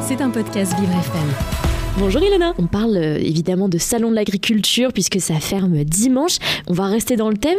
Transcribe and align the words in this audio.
C'est 0.00 0.22
un 0.22 0.30
podcast 0.30 0.74
Vivre 0.78 0.92
FM. 0.92 1.28
Bonjour 1.98 2.22
Ilona. 2.22 2.54
On 2.58 2.66
parle 2.66 2.96
euh, 2.96 3.18
évidemment 3.18 3.68
de 3.68 3.76
salon 3.76 4.10
de 4.10 4.14
l'agriculture 4.14 4.92
puisque 4.92 5.20
ça 5.20 5.34
ferme 5.34 5.84
dimanche. 5.84 6.38
On 6.66 6.72
va 6.72 6.86
rester 6.86 7.16
dans 7.16 7.28
le 7.28 7.36
thème 7.36 7.58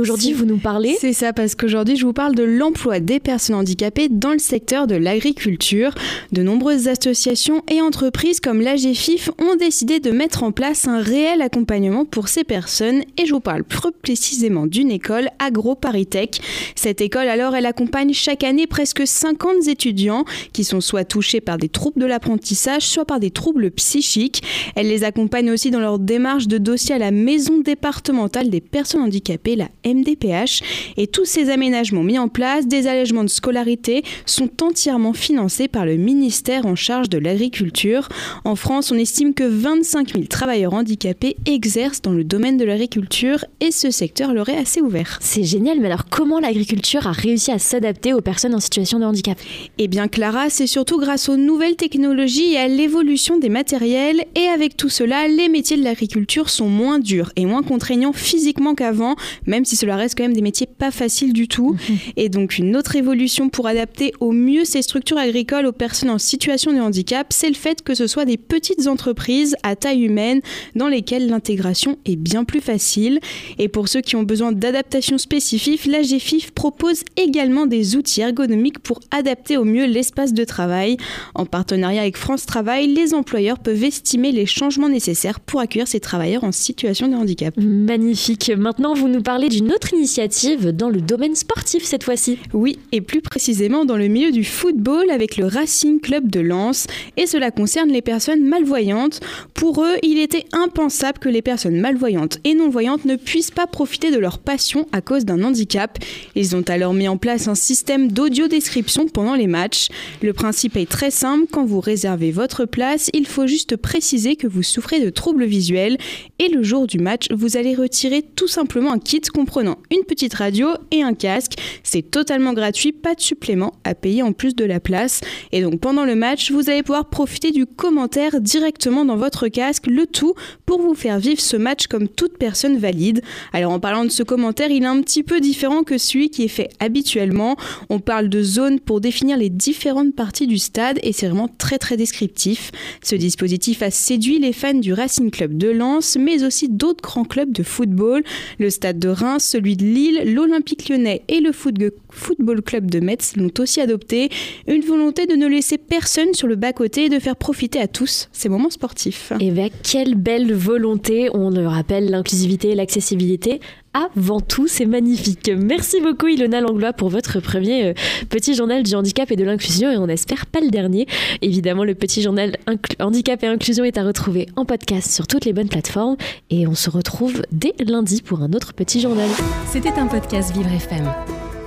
Aujourd'hui, 0.00 0.32
vous 0.32 0.46
nous 0.46 0.56
parlez 0.56 0.96
C'est 0.98 1.12
ça, 1.12 1.34
parce 1.34 1.54
qu'aujourd'hui, 1.54 1.96
je 1.96 2.06
vous 2.06 2.14
parle 2.14 2.34
de 2.34 2.42
l'emploi 2.42 3.00
des 3.00 3.20
personnes 3.20 3.56
handicapées 3.56 4.08
dans 4.08 4.32
le 4.32 4.38
secteur 4.38 4.86
de 4.86 4.94
l'agriculture. 4.94 5.94
De 6.32 6.42
nombreuses 6.42 6.88
associations 6.88 7.62
et 7.70 7.82
entreprises 7.82 8.40
comme 8.40 8.62
l'AGFIF 8.62 9.28
ont 9.38 9.56
décidé 9.56 10.00
de 10.00 10.10
mettre 10.10 10.42
en 10.42 10.52
place 10.52 10.88
un 10.88 11.02
réel 11.02 11.42
accompagnement 11.42 12.06
pour 12.06 12.28
ces 12.28 12.44
personnes 12.44 13.02
et 13.18 13.26
je 13.26 13.34
vous 13.34 13.40
parle 13.40 13.62
plus 13.62 13.92
précisément 14.02 14.66
d'une 14.66 14.90
école, 14.90 15.28
AgroParisTech. 15.38 16.40
Cette 16.76 17.02
école, 17.02 17.28
alors, 17.28 17.54
elle 17.54 17.66
accompagne 17.66 18.14
chaque 18.14 18.42
année 18.42 18.66
presque 18.66 19.06
50 19.06 19.68
étudiants 19.68 20.24
qui 20.54 20.64
sont 20.64 20.80
soit 20.80 21.04
touchés 21.04 21.42
par 21.42 21.58
des 21.58 21.68
troubles 21.68 22.00
de 22.00 22.06
l'apprentissage, 22.06 22.86
soit 22.86 23.04
par 23.04 23.20
des 23.20 23.30
troubles 23.30 23.70
psychiques. 23.70 24.42
Elle 24.76 24.88
les 24.88 25.04
accompagne 25.04 25.50
aussi 25.50 25.70
dans 25.70 25.80
leur 25.80 25.98
démarche 25.98 26.48
de 26.48 26.56
dossier 26.56 26.94
à 26.94 26.98
la 26.98 27.10
maison 27.10 27.58
départementale 27.58 28.48
des 28.48 28.62
personnes 28.62 29.02
handicapées 29.02 29.56
la 29.56 29.68
MDPH. 29.94 30.62
Et 30.96 31.06
tous 31.06 31.24
ces 31.24 31.50
aménagements 31.50 32.02
mis 32.02 32.18
en 32.18 32.28
place, 32.28 32.66
des 32.66 32.86
allègements 32.86 33.24
de 33.24 33.28
scolarité, 33.28 34.02
sont 34.26 34.50
entièrement 34.62 35.12
financés 35.12 35.68
par 35.68 35.86
le 35.86 35.96
ministère 35.96 36.66
en 36.66 36.76
charge 36.76 37.08
de 37.08 37.18
l'agriculture. 37.18 38.08
En 38.44 38.56
France, 38.56 38.90
on 38.90 38.96
estime 38.96 39.34
que 39.34 39.44
25 39.44 40.12
000 40.12 40.24
travailleurs 40.24 40.74
handicapés 40.74 41.36
exercent 41.46 42.02
dans 42.02 42.12
le 42.12 42.24
domaine 42.24 42.56
de 42.56 42.64
l'agriculture 42.64 43.44
et 43.60 43.70
ce 43.70 43.90
secteur 43.90 44.32
leur 44.32 44.48
est 44.48 44.56
assez 44.56 44.80
ouvert. 44.80 45.18
C'est 45.20 45.44
génial, 45.44 45.80
mais 45.80 45.86
alors 45.86 46.06
comment 46.08 46.40
l'agriculture 46.40 47.06
a 47.06 47.12
réussi 47.12 47.50
à 47.50 47.58
s'adapter 47.58 48.12
aux 48.12 48.20
personnes 48.20 48.54
en 48.54 48.60
situation 48.60 48.98
de 48.98 49.04
handicap? 49.04 49.38
Eh 49.78 49.88
bien 49.88 50.08
Clara, 50.08 50.50
c'est 50.50 50.66
surtout 50.66 50.98
grâce 50.98 51.28
aux 51.28 51.36
nouvelles 51.36 51.76
technologies 51.76 52.54
et 52.54 52.58
à 52.58 52.68
l'évolution 52.68 53.38
des 53.38 53.48
matériels 53.48 54.24
et 54.34 54.46
avec 54.46 54.76
tout 54.76 54.88
cela, 54.88 55.28
les 55.28 55.48
métiers 55.48 55.76
de 55.76 55.84
l'agriculture 55.84 56.48
sont 56.50 56.68
moins 56.68 56.98
durs 56.98 57.32
et 57.36 57.46
moins 57.46 57.62
contraignants 57.62 58.12
physiquement 58.12 58.74
qu'avant, 58.74 59.16
même 59.46 59.64
si 59.64 59.69
cela 59.76 59.96
reste 59.96 60.16
quand 60.16 60.24
même 60.24 60.32
des 60.32 60.42
métiers 60.42 60.66
pas 60.66 60.90
faciles 60.90 61.32
du 61.32 61.48
tout. 61.48 61.72
Mhm. 61.72 61.96
Et 62.16 62.28
donc 62.28 62.58
une 62.58 62.76
autre 62.76 62.96
évolution 62.96 63.48
pour 63.48 63.66
adapter 63.66 64.12
au 64.20 64.32
mieux 64.32 64.64
ces 64.64 64.82
structures 64.82 65.18
agricoles 65.18 65.66
aux 65.66 65.72
personnes 65.72 66.10
en 66.10 66.18
situation 66.18 66.72
de 66.72 66.78
handicap, 66.78 67.28
c'est 67.30 67.48
le 67.48 67.54
fait 67.54 67.82
que 67.82 67.94
ce 67.94 68.06
soit 68.06 68.24
des 68.24 68.36
petites 68.36 68.86
entreprises 68.86 69.56
à 69.62 69.76
taille 69.76 70.04
humaine 70.04 70.40
dans 70.74 70.88
lesquelles 70.88 71.28
l'intégration 71.28 71.98
est 72.04 72.16
bien 72.16 72.44
plus 72.44 72.60
facile. 72.60 73.20
Et 73.58 73.68
pour 73.68 73.88
ceux 73.88 74.00
qui 74.00 74.16
ont 74.16 74.22
besoin 74.22 74.52
d'adaptations 74.52 75.18
spécifiques, 75.18 75.86
la 75.86 76.02
GFIF 76.02 76.52
propose 76.52 77.02
également 77.16 77.66
des 77.66 77.96
outils 77.96 78.20
ergonomiques 78.20 78.78
pour 78.78 79.00
adapter 79.10 79.56
au 79.56 79.64
mieux 79.64 79.86
l'espace 79.86 80.32
de 80.32 80.44
travail. 80.44 80.96
En 81.34 81.46
partenariat 81.46 82.02
avec 82.02 82.16
France 82.16 82.46
Travail, 82.46 82.88
les 82.88 83.14
employeurs 83.14 83.58
peuvent 83.58 83.84
estimer 83.84 84.32
les 84.32 84.46
changements 84.46 84.88
nécessaires 84.88 85.40
pour 85.40 85.60
accueillir 85.60 85.88
ces 85.88 86.00
travailleurs 86.00 86.44
en 86.44 86.52
situation 86.52 87.08
de 87.08 87.14
handicap. 87.14 87.54
Magnifique. 87.56 88.50
Maintenant, 88.56 88.94
vous 88.94 89.08
nous 89.08 89.22
parler 89.22 89.48
d'une 89.60 89.72
autre 89.72 89.92
initiative 89.92 90.68
dans 90.68 90.88
le 90.88 91.02
domaine 91.02 91.34
sportif 91.34 91.84
cette 91.84 92.04
fois-ci. 92.04 92.38
Oui, 92.54 92.78
et 92.92 93.02
plus 93.02 93.20
précisément 93.20 93.84
dans 93.84 93.98
le 93.98 94.08
milieu 94.08 94.30
du 94.30 94.42
football 94.42 95.10
avec 95.10 95.36
le 95.36 95.44
Racing 95.44 96.00
Club 96.00 96.30
de 96.30 96.40
Lens. 96.40 96.86
Et 97.18 97.26
cela 97.26 97.50
concerne 97.50 97.90
les 97.90 98.00
personnes 98.00 98.42
malvoyantes. 98.42 99.20
Pour 99.52 99.84
eux, 99.84 99.96
il 100.02 100.18
était 100.18 100.46
impensable 100.52 101.18
que 101.18 101.28
les 101.28 101.42
personnes 101.42 101.78
malvoyantes 101.78 102.38
et 102.44 102.54
non-voyantes 102.54 103.04
ne 103.04 103.16
puissent 103.16 103.50
pas 103.50 103.66
profiter 103.66 104.10
de 104.10 104.18
leur 104.18 104.38
passion 104.38 104.86
à 104.92 105.02
cause 105.02 105.26
d'un 105.26 105.42
handicap. 105.42 105.98
Ils 106.34 106.56
ont 106.56 106.64
alors 106.68 106.94
mis 106.94 107.08
en 107.08 107.18
place 107.18 107.46
un 107.46 107.54
système 107.54 108.10
d'audio-description 108.10 109.08
pendant 109.08 109.34
les 109.34 109.46
matchs. 109.46 109.88
Le 110.22 110.32
principe 110.32 110.78
est 110.78 110.88
très 110.88 111.10
simple, 111.10 111.44
quand 111.52 111.66
vous 111.66 111.80
réservez 111.80 112.30
votre 112.30 112.64
place, 112.64 113.10
il 113.12 113.26
faut 113.26 113.46
juste 113.46 113.76
préciser 113.76 114.36
que 114.36 114.46
vous 114.46 114.62
souffrez 114.62 115.00
de 115.00 115.10
troubles 115.10 115.44
visuels 115.44 115.98
et 116.38 116.48
le 116.48 116.62
jour 116.62 116.86
du 116.86 116.98
match, 116.98 117.26
vous 117.30 117.58
allez 117.58 117.74
retirer 117.74 118.22
tout 118.22 118.48
simplement 118.48 118.92
un 118.92 118.98
kit 118.98 119.20
comprenant 119.20 119.49
une 119.58 120.04
petite 120.06 120.34
radio 120.34 120.68
et 120.90 121.02
un 121.02 121.14
casque. 121.14 121.54
C'est 121.82 122.10
totalement 122.10 122.52
gratuit, 122.52 122.92
pas 122.92 123.14
de 123.14 123.20
supplément 123.20 123.72
à 123.84 123.94
payer 123.94 124.22
en 124.22 124.32
plus 124.32 124.54
de 124.54 124.64
la 124.64 124.80
place. 124.80 125.20
Et 125.52 125.62
donc 125.62 125.80
pendant 125.80 126.04
le 126.04 126.14
match, 126.14 126.50
vous 126.50 126.70
allez 126.70 126.82
pouvoir 126.82 127.08
profiter 127.08 127.50
du 127.50 127.66
commentaire 127.66 128.40
directement 128.40 129.04
dans 129.04 129.16
votre 129.16 129.48
casque, 129.48 129.86
le 129.86 130.06
tout 130.06 130.34
pour 130.66 130.80
vous 130.80 130.94
faire 130.94 131.18
vivre 131.18 131.40
ce 131.40 131.56
match 131.56 131.86
comme 131.86 132.08
toute 132.08 132.38
personne 132.38 132.78
valide. 132.78 133.22
Alors 133.52 133.72
en 133.72 133.80
parlant 133.80 134.04
de 134.04 134.10
ce 134.10 134.22
commentaire, 134.22 134.70
il 134.70 134.82
est 134.82 134.86
un 134.86 135.00
petit 135.02 135.22
peu 135.22 135.40
différent 135.40 135.82
que 135.82 135.98
celui 135.98 136.30
qui 136.30 136.44
est 136.44 136.48
fait 136.48 136.70
habituellement. 136.78 137.56
On 137.88 137.98
parle 137.98 138.28
de 138.28 138.42
zone 138.42 138.80
pour 138.80 139.00
définir 139.00 139.36
les 139.36 139.50
différentes 139.50 140.14
parties 140.14 140.46
du 140.46 140.58
stade 140.58 140.98
et 141.02 141.12
c'est 141.12 141.26
vraiment 141.26 141.48
très 141.48 141.78
très 141.78 141.96
descriptif. 141.96 142.70
Ce 143.02 143.14
dispositif 143.14 143.82
a 143.82 143.90
séduit 143.90 144.38
les 144.38 144.52
fans 144.52 144.74
du 144.74 144.92
Racing 144.92 145.30
Club 145.30 145.56
de 145.56 145.68
Lens, 145.68 146.16
mais 146.18 146.44
aussi 146.44 146.68
d'autres 146.68 147.02
grands 147.02 147.24
clubs 147.24 147.52
de 147.52 147.62
football. 147.62 148.22
Le 148.58 148.70
stade 148.70 148.98
de 148.98 149.08
Reims, 149.08 149.39
celui 149.40 149.76
de 149.76 149.84
Lille, 149.84 150.22
l'Olympique 150.34 150.88
lyonnais 150.88 151.22
et 151.28 151.40
le 151.40 151.52
Football 151.52 152.62
Club 152.62 152.90
de 152.90 153.00
Metz 153.00 153.36
l'ont 153.36 153.50
aussi 153.58 153.80
adopté. 153.80 154.28
Une 154.66 154.82
volonté 154.82 155.26
de 155.26 155.34
ne 155.34 155.46
laisser 155.46 155.78
personne 155.78 156.34
sur 156.34 156.46
le 156.46 156.56
bas-côté 156.56 157.06
et 157.06 157.08
de 157.08 157.18
faire 157.18 157.36
profiter 157.36 157.80
à 157.80 157.88
tous 157.88 158.28
ces 158.32 158.48
moments 158.48 158.70
sportifs. 158.70 159.32
Et 159.40 159.50
bien, 159.50 159.68
quelle 159.82 160.14
belle 160.14 160.52
volonté 160.52 161.28
On 161.34 161.50
le 161.50 161.66
rappelle, 161.66 162.10
l'inclusivité 162.10 162.70
et 162.70 162.74
l'accessibilité 162.74 163.60
avant 163.92 164.40
tout, 164.40 164.68
c'est 164.68 164.86
magnifique. 164.86 165.50
Merci 165.56 166.00
beaucoup 166.00 166.28
Ilona 166.28 166.60
Langlois 166.60 166.92
pour 166.92 167.08
votre 167.08 167.40
premier 167.40 167.88
euh, 167.88 167.94
petit 168.28 168.54
journal 168.54 168.82
du 168.82 168.94
handicap 168.94 169.30
et 169.30 169.36
de 169.36 169.44
l'inclusion 169.44 169.90
et 169.90 169.96
on 169.96 170.08
espère 170.08 170.46
pas 170.46 170.60
le 170.60 170.70
dernier. 170.70 171.06
Évidemment, 171.42 171.84
le 171.84 171.94
petit 171.94 172.22
journal 172.22 172.56
handicap 173.00 173.42
et 173.42 173.46
inclusion 173.46 173.84
est 173.84 173.98
à 173.98 174.04
retrouver 174.04 174.46
en 174.56 174.64
podcast 174.64 175.10
sur 175.10 175.26
toutes 175.26 175.44
les 175.44 175.52
bonnes 175.52 175.68
plateformes 175.68 176.16
et 176.50 176.66
on 176.66 176.74
se 176.74 176.90
retrouve 176.90 177.42
dès 177.50 177.74
lundi 177.84 178.22
pour 178.22 178.42
un 178.42 178.52
autre 178.52 178.74
petit 178.74 179.00
journal. 179.00 179.28
C'était 179.66 179.98
un 179.98 180.06
podcast 180.06 180.54
Vivre 180.54 180.72
FM. 180.72 181.10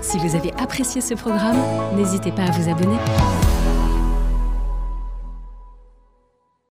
Si 0.01 0.17
vous 0.17 0.35
avez 0.35 0.51
apprécié 0.57 1.01
ce 1.01 1.13
programme, 1.13 1.57
n'hésitez 1.97 2.31
pas 2.31 2.43
à 2.43 2.51
vous 2.51 2.69
abonner. 2.69 2.97